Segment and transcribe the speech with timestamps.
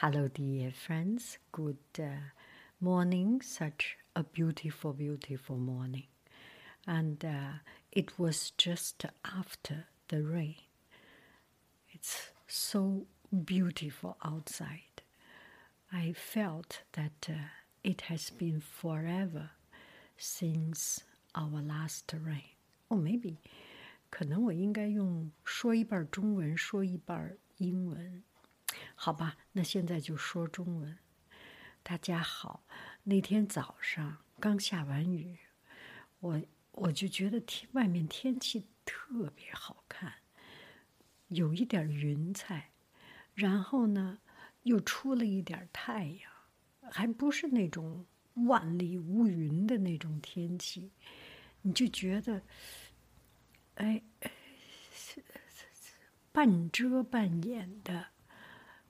[0.00, 1.38] Hello, dear friends.
[1.52, 2.32] Good uh,
[2.80, 3.40] morning.
[3.40, 6.06] Such a beautiful, beautiful morning.
[6.86, 7.58] And uh,
[7.90, 10.56] it was just after the rain.
[11.90, 13.06] It's so
[13.44, 15.02] beautiful outside.
[15.92, 17.34] I felt that uh,
[17.84, 19.50] it has been forever
[20.16, 22.56] since our last rain.
[22.90, 23.36] Or maybe
[24.10, 28.22] 可能我应该用说一半中文，说一半英文。
[28.99, 30.97] 好吧，那现在就说中文。
[31.83, 32.65] 大家好，
[33.03, 35.37] 那天早上刚下完雨，
[36.19, 40.11] 我我就觉得天外面天气特别好看，
[41.27, 42.71] 有一点云彩，
[43.35, 44.17] 然后呢
[44.63, 46.31] 又出了一点太阳，
[46.91, 48.03] 还不是那种
[48.47, 50.91] 万里无云的那种天气，
[51.61, 52.41] 你就觉得，
[53.75, 54.01] 哎，
[56.31, 58.07] 半遮半掩的。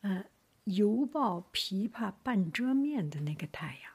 [0.00, 0.24] 呃，
[0.64, 3.92] 犹抱琵琶半遮面的那个太阳，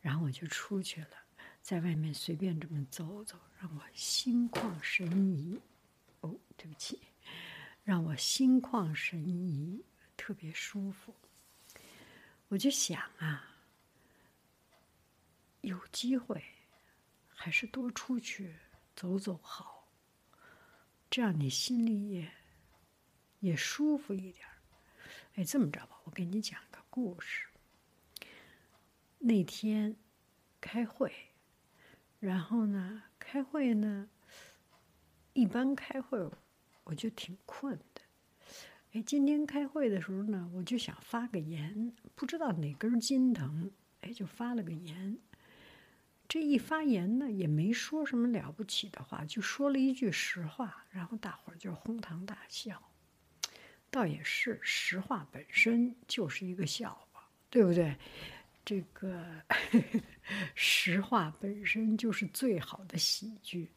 [0.00, 1.16] 然后我就出去了，
[1.60, 5.60] 在外面随便这么走走，让我心旷神怡。
[6.20, 7.00] 哦，对不起，
[7.82, 9.84] 让我心旷神怡，
[10.16, 11.14] 特别舒服。
[12.48, 13.56] 我就想啊，
[15.62, 16.42] 有机会
[17.26, 18.54] 还是多出去
[18.94, 19.88] 走走好，
[21.10, 22.30] 这样你心里也
[23.40, 24.46] 也舒服一点。
[25.34, 27.48] 哎，这么着吧，我给你讲个故事。
[29.18, 29.96] 那天
[30.60, 31.12] 开会，
[32.20, 34.08] 然后呢，开会呢，
[35.32, 36.30] 一般开会
[36.84, 38.02] 我就挺困的。
[38.92, 43.72] 哎，今天开会的时候呢，我就想发个言，不知道哪根筋疼，
[44.02, 45.18] 哎，就发了个言。
[46.28, 52.82] 这一发言呢，也没说什么了不起的话，就说了一句实话，然后大伙儿就哄堂大笑。
[53.94, 57.96] 倒也是，实话本身就是一个笑话，对不对？
[58.64, 59.24] 这个
[60.56, 63.70] 实话本身就是最好的喜剧，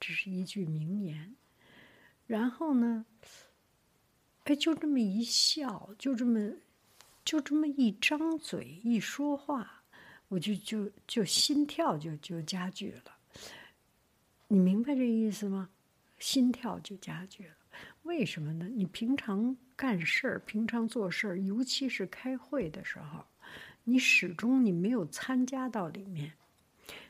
[0.00, 1.36] 这是一句名言。
[2.26, 3.06] 然后呢，
[4.42, 6.56] 哎，就这么一笑，就这么，
[7.24, 9.84] 就这么一张嘴一说话，
[10.26, 13.16] 我就就就心跳就就加剧了。
[14.48, 15.70] 你明白这意思吗？
[16.18, 17.54] 心跳就加剧了。
[18.02, 18.68] 为什么呢？
[18.68, 23.24] 你平常干事儿，平常做事儿，尤其是开会的时候，
[23.84, 26.32] 你始终你没有参加到里面，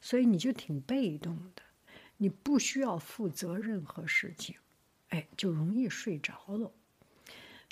[0.00, 1.62] 所以你就挺被动的，
[2.16, 4.56] 你不需要负责任何事情，
[5.10, 6.72] 哎，就容易睡着了，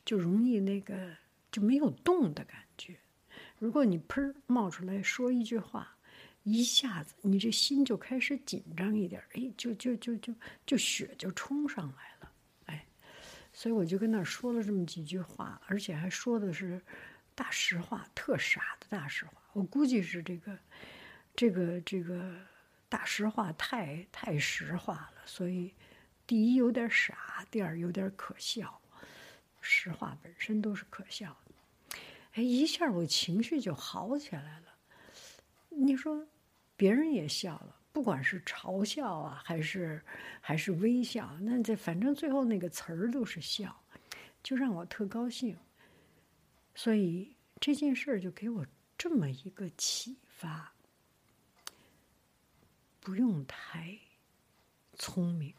[0.05, 1.17] 就容易那个
[1.51, 2.97] 就没有动的感觉。
[3.59, 5.97] 如果你砰冒出来说一句话，
[6.45, 10.33] 一下子你这心就开始紧张一点，哎，就就就就
[10.65, 12.18] 就血就冲上来了。
[13.59, 16.81] 所以我就跟那儿说了这么几句话，而且还说的是
[17.35, 19.33] 大实话，特傻的大实话。
[19.53, 20.57] 我估计是这个，
[21.35, 22.37] 这个，这个
[22.89, 25.75] 大实话太太实话了，所以
[26.25, 28.81] 第一有点傻，第二有点可笑。
[29.61, 31.99] 实话本身都是可笑的。
[32.35, 34.67] 哎，一下我情绪就好起来了。
[35.71, 36.29] 你说，
[36.77, 37.75] 别人也笑了。
[37.99, 40.01] 不管是嘲笑啊，还是
[40.41, 43.77] 还是微笑，那这反正最后那个词儿都是笑，
[44.41, 45.59] 就让我特高兴。
[46.77, 48.65] 所以这件事儿就给我
[48.97, 50.73] 这么一个启发：
[53.01, 53.99] 不用太
[54.95, 55.53] 聪明，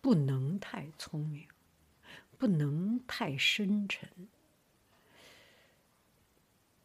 [0.00, 1.44] 不能太聪明，
[2.38, 4.08] 不能太深沉。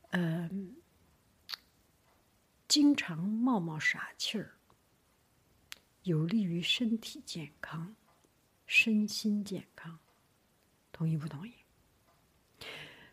[0.09, 0.75] 嗯。
[2.68, 4.54] 经常冒冒傻气儿，
[6.02, 7.94] 有利于身体健康、
[8.66, 9.98] 身心健康。
[10.90, 11.52] 同意不同意？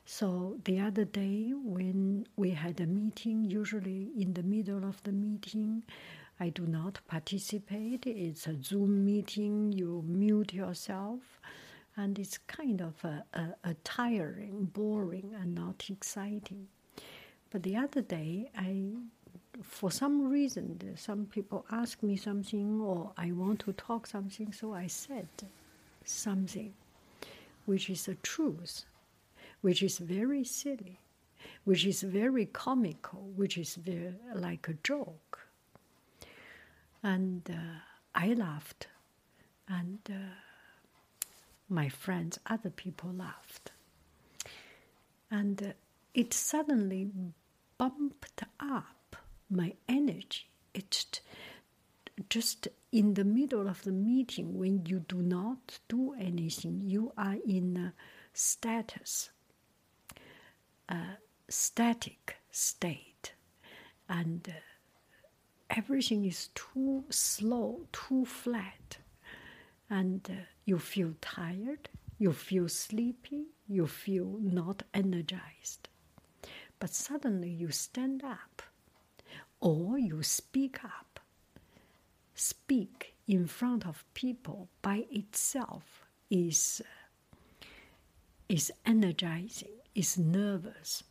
[0.05, 5.11] So the other day when we had a meeting, usually in the middle of the
[5.11, 5.83] meeting,
[6.37, 8.01] I do not participate.
[8.05, 9.71] It's a Zoom meeting.
[9.71, 11.39] You mute yourself,
[11.95, 16.67] and it's kind of a, a, a tiring, boring, and not exciting.
[17.51, 18.93] But the other day, I,
[19.62, 24.74] for some reason, some people ask me something or I want to talk something, so
[24.74, 25.28] I said
[26.04, 26.74] something,
[27.64, 28.84] which is a truth,
[29.60, 31.00] which is very silly,
[31.64, 35.46] which is very comical, which is very like a joke.
[37.02, 37.80] And uh,
[38.14, 38.88] I laughed,
[39.68, 40.34] and uh,
[41.68, 43.72] my friends, other people laughed.
[45.30, 45.72] And uh,
[46.14, 47.10] it suddenly
[47.78, 48.95] bumped up
[49.50, 50.50] my energy.
[50.74, 51.06] It's
[52.30, 57.36] just in the middle of the meeting when you do not do anything, you are
[57.46, 57.92] in a
[58.32, 59.30] status,
[60.88, 61.02] a
[61.48, 63.32] static state,
[64.08, 64.58] and uh,
[65.70, 68.98] everything is too slow, too flat,
[69.90, 70.34] and uh,
[70.64, 71.88] you feel tired,
[72.18, 75.88] you feel sleepy, you feel not energized.
[76.78, 78.62] But suddenly you stand up
[79.60, 81.20] or you speak up.
[82.34, 86.82] Speak in front of people by itself is,
[88.48, 91.02] is energizing, is nervous.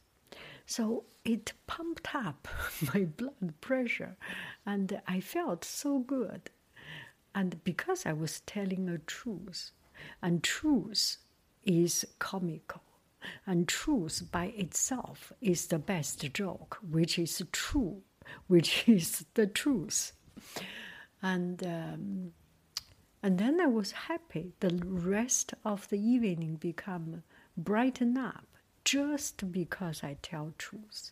[0.66, 2.48] So it pumped up
[2.94, 4.18] my blood pressure
[4.66, 6.50] and I felt so good.
[7.34, 9.72] And because I was telling a truth,
[10.22, 11.18] and truth
[11.66, 12.82] is comical,
[13.46, 18.02] and truth by itself is the best joke, which is true,
[18.48, 20.14] which is the truth.
[21.22, 22.32] And um,
[23.24, 24.54] and then I was happy.
[24.60, 27.24] The rest of the evening become
[27.58, 28.46] brighten up
[28.84, 31.12] just because I tell truth,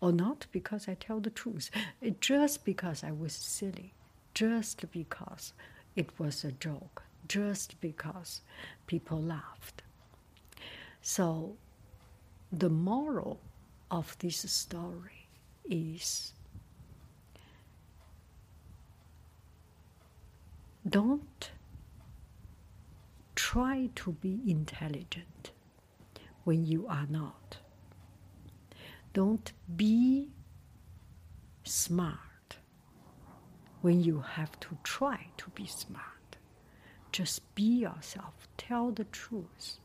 [0.00, 3.92] or not because I tell the truth, It, just because I was silly,
[4.34, 5.52] just because
[5.96, 8.42] it was a joke, just because
[8.86, 9.82] people laughed.
[11.00, 11.56] So,
[12.52, 13.40] the moral
[13.90, 15.21] of this story
[15.68, 16.32] is
[20.88, 21.50] don't
[23.34, 25.50] try to be intelligent
[26.44, 27.58] when you are not.
[29.12, 30.28] Don't be
[31.64, 32.56] smart
[33.80, 36.36] when you have to try to be smart.
[37.12, 39.78] Just be yourself, tell the truth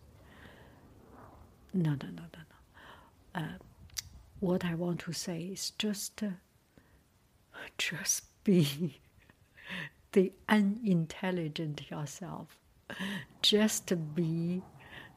[1.74, 2.42] no, no, no, no,
[3.36, 3.42] no.
[3.42, 3.58] Uh,
[4.40, 6.30] what I want to say is just, uh,
[7.78, 9.00] just be
[10.12, 12.58] the unintelligent yourself.
[13.42, 14.62] Just be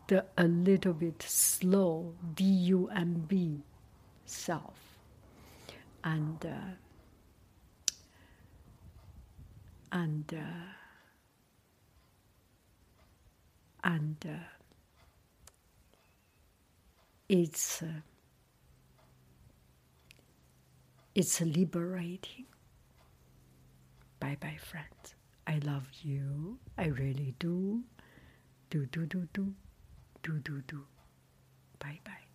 [0.09, 3.61] the a little bit slow D U M B
[4.25, 4.75] self,
[6.03, 6.75] and uh,
[9.93, 10.73] and uh,
[13.85, 14.17] and.
[14.27, 14.33] Uh,
[17.29, 17.87] it's uh,
[21.15, 22.47] it's liberating.
[24.21, 25.15] Bye bye, friends.
[25.47, 26.59] I love you.
[26.79, 27.83] I really do.
[28.71, 29.55] Do do do do
[30.23, 30.85] do do do.
[31.79, 32.30] Bye bye.